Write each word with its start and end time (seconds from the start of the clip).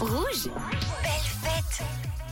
Rouge. 0.00 0.48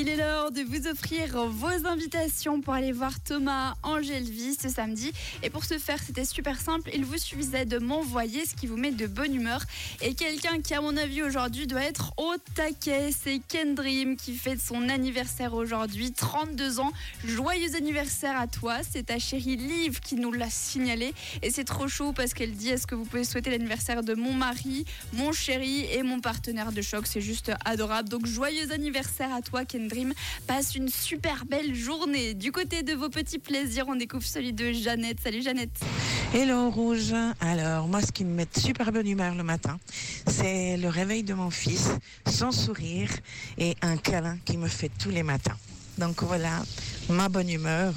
Il 0.00 0.08
est 0.08 0.14
l'heure 0.14 0.52
de 0.52 0.60
vous 0.60 0.86
offrir 0.86 1.48
vos 1.48 1.86
invitations 1.88 2.60
pour 2.60 2.72
aller 2.72 2.92
voir 2.92 3.18
Thomas 3.18 3.74
Angelvi 3.82 4.54
ce 4.54 4.68
samedi. 4.68 5.10
Et 5.42 5.50
pour 5.50 5.64
ce 5.64 5.76
faire, 5.76 6.00
c'était 6.00 6.24
super 6.24 6.60
simple. 6.60 6.88
Il 6.94 7.04
vous 7.04 7.18
suffisait 7.18 7.64
de 7.64 7.78
m'envoyer 7.78 8.46
ce 8.46 8.54
qui 8.54 8.68
vous 8.68 8.76
met 8.76 8.92
de 8.92 9.08
bonne 9.08 9.34
humeur. 9.34 9.60
Et 10.00 10.14
quelqu'un 10.14 10.60
qui, 10.60 10.72
à 10.74 10.80
mon 10.80 10.96
avis, 10.96 11.24
aujourd'hui 11.24 11.66
doit 11.66 11.82
être 11.82 12.12
au 12.16 12.32
taquet, 12.54 13.10
c'est 13.10 13.40
Ken 13.48 13.74
Dream 13.74 14.16
qui 14.16 14.34
fête 14.34 14.60
son 14.60 14.88
anniversaire 14.88 15.54
aujourd'hui, 15.54 16.12
32 16.12 16.78
ans. 16.78 16.92
Joyeux 17.24 17.74
anniversaire 17.74 18.38
à 18.38 18.46
toi. 18.46 18.76
C'est 18.88 19.06
ta 19.06 19.18
chérie 19.18 19.56
Liv 19.56 19.98
qui 19.98 20.14
nous 20.14 20.30
l'a 20.30 20.48
signalé. 20.48 21.12
Et 21.42 21.50
c'est 21.50 21.64
trop 21.64 21.88
chaud 21.88 22.12
parce 22.12 22.34
qu'elle 22.34 22.52
dit 22.52 22.68
Est-ce 22.68 22.86
que 22.86 22.94
vous 22.94 23.04
pouvez 23.04 23.24
souhaiter 23.24 23.50
l'anniversaire 23.50 24.04
de 24.04 24.14
mon 24.14 24.32
mari, 24.32 24.84
mon 25.12 25.32
chéri 25.32 25.86
et 25.92 26.04
mon 26.04 26.20
partenaire 26.20 26.70
de 26.70 26.82
choc? 26.82 27.08
C'est 27.08 27.20
juste 27.20 27.50
adorable. 27.64 28.08
Donc, 28.08 28.26
joyeux 28.26 28.70
anniversaire 28.70 29.34
à 29.34 29.42
toi, 29.42 29.64
Ken 29.64 29.87
Passe 30.46 30.74
une 30.74 30.88
super 30.88 31.44
belle 31.46 31.74
journée. 31.74 32.34
Du 32.34 32.52
côté 32.52 32.82
de 32.82 32.94
vos 32.94 33.08
petits 33.08 33.38
plaisirs, 33.38 33.86
on 33.88 33.96
découvre 33.96 34.24
celui 34.24 34.52
de 34.52 34.72
Jeannette. 34.72 35.18
Salut 35.22 35.42
Jeannette. 35.42 35.80
Hello 36.34 36.70
Rouge. 36.70 37.14
Alors 37.40 37.88
moi 37.88 38.00
ce 38.02 38.12
qui 38.12 38.24
me 38.24 38.34
met 38.34 38.46
super 38.56 38.92
bonne 38.92 39.06
humeur 39.06 39.34
le 39.34 39.42
matin, 39.42 39.78
c'est 40.26 40.76
le 40.76 40.88
réveil 40.88 41.22
de 41.22 41.34
mon 41.34 41.50
fils, 41.50 41.90
son 42.30 42.52
sourire 42.52 43.10
et 43.56 43.76
un 43.82 43.96
câlin 43.96 44.38
qui 44.44 44.56
me 44.56 44.68
fait 44.68 44.90
tous 44.98 45.10
les 45.10 45.22
matins. 45.22 45.56
Donc 45.96 46.22
voilà, 46.22 46.62
ma 47.08 47.28
bonne 47.28 47.48
humeur 47.48 47.94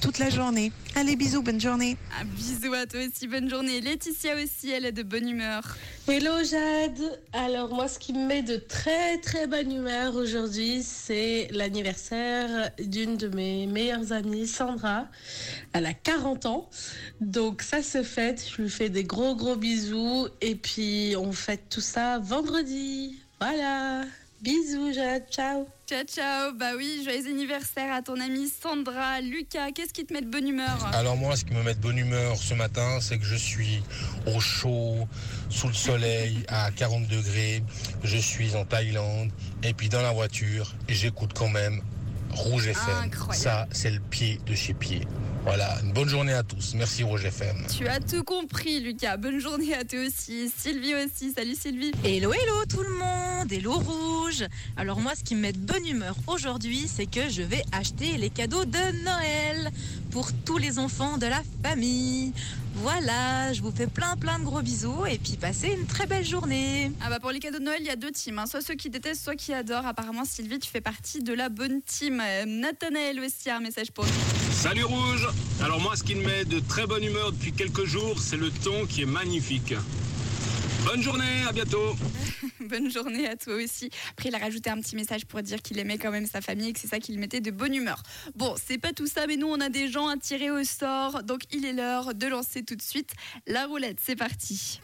toute 0.00 0.18
la 0.18 0.30
journée. 0.30 0.72
Allez 0.96 1.14
bisous, 1.14 1.42
bonne 1.42 1.60
journée. 1.60 1.96
Un 2.20 2.24
bisou 2.24 2.72
à 2.72 2.86
toi 2.86 3.00
aussi, 3.00 3.28
bonne 3.28 3.50
journée. 3.50 3.80
Laetitia 3.80 4.34
aussi, 4.42 4.70
elle 4.70 4.86
est 4.86 4.92
de 4.92 5.02
bonne 5.02 5.28
humeur. 5.28 5.62
Hello 6.08 6.42
Jade. 6.42 7.20
Alors 7.32 7.74
moi 7.74 7.86
ce 7.86 7.98
qui 7.98 8.12
me 8.12 8.26
met 8.26 8.42
de 8.42 8.56
très 8.56 9.18
très 9.18 9.46
bonne 9.46 9.70
humeur 9.70 10.16
aujourd'hui, 10.16 10.82
c'est 10.82 11.48
l'anniversaire 11.52 12.70
d'une 12.78 13.16
de 13.16 13.28
mes 13.28 13.66
meilleures 13.66 14.12
amies, 14.12 14.46
Sandra. 14.46 15.06
Elle 15.72 15.86
a 15.86 15.94
40 15.94 16.46
ans. 16.46 16.70
Donc 17.20 17.62
ça 17.62 17.82
se 17.82 18.02
fête, 18.02 18.44
je 18.56 18.62
lui 18.62 18.70
fais 18.70 18.88
des 18.88 19.04
gros 19.04 19.36
gros 19.36 19.56
bisous 19.56 20.28
et 20.40 20.54
puis 20.54 21.14
on 21.18 21.32
fête 21.32 21.68
tout 21.68 21.82
ça 21.82 22.18
vendredi. 22.18 23.18
Voilà. 23.40 24.04
Bisous 24.42 24.94
Jade, 24.94 25.26
ciao. 25.30 25.66
Ciao, 25.86 26.02
ciao. 26.04 26.52
Bah 26.54 26.70
oui, 26.74 27.02
joyeux 27.04 27.26
anniversaire 27.28 27.92
à 27.92 28.00
ton 28.00 28.18
amie 28.18 28.48
Sandra. 28.48 29.20
Lucas, 29.20 29.70
qu'est-ce 29.72 29.92
qui 29.92 30.06
te 30.06 30.14
met 30.14 30.22
de 30.22 30.30
bonne 30.30 30.48
humeur? 30.48 30.88
Alors 30.94 31.14
moi, 31.18 31.36
ce 31.36 31.44
qui 31.44 31.52
me 31.52 31.62
met 31.62 31.74
de 31.74 31.80
bonne 31.80 31.98
humeur 31.98 32.38
ce 32.38 32.54
matin, 32.54 33.00
c'est 33.02 33.18
que 33.18 33.24
je 33.26 33.34
suis 33.34 33.82
au 34.26 34.40
chaud, 34.40 35.06
sous 35.50 35.66
le 35.66 35.74
soleil, 35.74 36.38
à 36.48 36.70
40 36.70 37.06
degrés. 37.06 37.62
Je 38.02 38.16
suis 38.16 38.56
en 38.56 38.64
Thaïlande. 38.64 39.30
Et 39.62 39.74
puis 39.74 39.90
dans 39.90 40.00
la 40.00 40.12
voiture, 40.12 40.74
j'écoute 40.88 41.32
quand 41.34 41.50
même 41.50 41.82
Rouge 42.32 42.68
FM. 42.68 42.96
Incroyable. 43.04 43.34
Ça, 43.34 43.66
c'est 43.72 43.90
le 43.90 44.00
pied 44.00 44.40
de 44.46 44.54
chez 44.54 44.74
pied. 44.74 45.06
Voilà, 45.44 45.78
une 45.82 45.92
bonne 45.92 46.08
journée 46.08 46.34
à 46.34 46.42
tous. 46.42 46.74
Merci 46.74 47.02
Rouge 47.02 47.24
FM. 47.24 47.64
Tu 47.74 47.86
as 47.88 47.98
tout 47.98 48.22
compris, 48.24 48.80
Lucas. 48.80 49.16
Bonne 49.16 49.40
journée 49.40 49.74
à 49.74 49.84
toi 49.84 49.98
aussi. 50.06 50.50
Sylvie 50.54 50.94
aussi. 50.94 51.32
Salut 51.32 51.54
Sylvie. 51.54 51.92
Hello, 52.04 52.32
hello 52.32 52.64
tout 52.68 52.82
le 52.82 52.90
monde, 52.90 53.50
hello 53.50 53.72
rouge. 53.72 54.44
Alors 54.76 55.00
moi, 55.00 55.12
ce 55.16 55.24
qui 55.24 55.34
me 55.34 55.40
met 55.40 55.52
de 55.52 55.58
bonne 55.58 55.86
humeur 55.86 56.14
aujourd'hui, 56.26 56.86
c'est 56.86 57.06
que 57.06 57.28
je 57.30 57.42
vais 57.42 57.62
acheter 57.72 58.18
les 58.18 58.28
cadeaux 58.30 58.64
de 58.66 59.04
Noël 59.04 59.70
pour 60.10 60.30
tous 60.44 60.58
les 60.58 60.78
enfants 60.78 61.18
de 61.18 61.26
la 61.26 61.42
famille. 61.62 62.32
Voilà, 62.76 63.52
je 63.52 63.60
vous 63.62 63.70
fais 63.72 63.86
plein 63.86 64.16
plein 64.16 64.38
de 64.38 64.44
gros 64.44 64.62
bisous 64.62 65.04
et 65.06 65.18
puis 65.18 65.36
passez 65.36 65.68
une 65.78 65.86
très 65.86 66.06
belle 66.06 66.24
journée. 66.24 66.92
Ah 67.04 67.10
bah 67.10 67.18
pour 67.20 67.30
les 67.30 67.38
cadeaux 67.40 67.58
de 67.58 67.64
Noël, 67.64 67.78
il 67.80 67.86
y 67.86 67.90
a 67.90 67.96
deux 67.96 68.10
teams. 68.10 68.38
hein. 68.38 68.46
Soit 68.46 68.60
ceux 68.62 68.74
qui 68.74 68.90
détestent, 68.90 69.22
soit 69.24 69.34
qui 69.36 69.52
adorent. 69.52 69.86
Apparemment, 69.86 70.24
Sylvie, 70.24 70.58
tu 70.58 70.70
fais 70.70 70.80
partie 70.80 71.20
de 71.22 71.32
la 71.32 71.48
bonne 71.48 71.82
team. 71.82 72.22
Euh, 72.24 72.44
Nathanaël 72.46 73.20
aussi 73.20 73.50
a 73.50 73.56
un 73.56 73.60
message 73.60 73.90
pour. 73.92 74.06
Salut 74.52 74.84
Rouge 74.84 75.28
Alors 75.62 75.80
moi 75.80 75.96
ce 75.96 76.02
qui 76.04 76.14
me 76.14 76.24
met 76.24 76.44
de 76.44 76.60
très 76.60 76.86
bonne 76.86 77.02
humeur 77.04 77.32
depuis 77.32 77.52
quelques 77.52 77.84
jours, 77.84 78.20
c'est 78.20 78.36
le 78.36 78.50
ton 78.50 78.86
qui 78.86 79.02
est 79.02 79.06
magnifique. 79.06 79.74
Bonne 80.84 81.02
journée, 81.02 81.44
à 81.48 81.52
bientôt 81.52 81.94
Bonne 82.60 82.90
journée 82.90 83.28
à 83.28 83.36
toi 83.36 83.54
aussi. 83.54 83.90
Après, 84.12 84.28
il 84.28 84.34
a 84.34 84.38
rajouté 84.38 84.70
un 84.70 84.80
petit 84.80 84.96
message 84.96 85.26
pour 85.26 85.42
dire 85.42 85.60
qu'il 85.62 85.78
aimait 85.78 85.98
quand 85.98 86.10
même 86.10 86.26
sa 86.26 86.40
famille 86.40 86.68
et 86.70 86.72
que 86.72 86.80
c'est 86.80 86.88
ça 86.88 86.98
qui 86.98 87.12
le 87.12 87.18
mettait 87.18 87.40
de 87.40 87.50
bonne 87.50 87.74
humeur. 87.74 88.02
Bon, 88.34 88.54
c'est 88.62 88.78
pas 88.78 88.92
tout 88.92 89.06
ça, 89.06 89.26
mais 89.26 89.36
nous, 89.36 89.48
on 89.48 89.60
a 89.60 89.68
des 89.68 89.88
gens 89.88 90.08
à 90.08 90.16
tirer 90.16 90.50
au 90.50 90.64
sort. 90.64 91.22
Donc, 91.22 91.42
il 91.52 91.64
est 91.64 91.72
l'heure 91.72 92.14
de 92.14 92.26
lancer 92.26 92.62
tout 92.62 92.76
de 92.76 92.82
suite 92.82 93.12
la 93.46 93.66
roulette. 93.66 93.98
C'est 94.02 94.16
parti. 94.16 94.80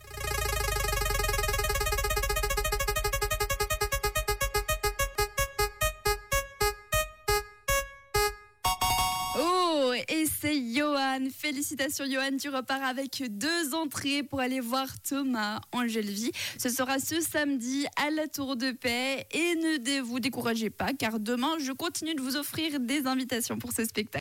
Oh, 9.38 9.65
et 10.08 10.26
c'est 10.26 10.60
Johan. 10.74 11.28
Félicitations, 11.36 12.04
Johan. 12.06 12.36
Tu 12.40 12.48
repars 12.48 12.82
avec 12.82 13.22
deux 13.28 13.74
entrées 13.74 14.22
pour 14.22 14.40
aller 14.40 14.60
voir 14.60 14.88
Thomas 15.00 15.60
Angelvi. 15.72 16.30
Ce 16.58 16.68
sera 16.68 16.98
ce 16.98 17.20
samedi 17.20 17.86
à 17.96 18.10
la 18.10 18.28
Tour 18.28 18.56
de 18.56 18.72
Paix. 18.72 19.26
Et 19.32 19.54
ne 19.56 20.00
vous 20.00 20.20
découragez 20.20 20.70
pas, 20.70 20.92
car 20.92 21.20
demain, 21.20 21.56
je 21.60 21.72
continue 21.72 22.14
de 22.14 22.20
vous 22.20 22.36
offrir 22.36 22.80
des 22.80 23.06
invitations 23.06 23.58
pour 23.58 23.72
ce 23.72 23.84
spectacle. 23.84 24.06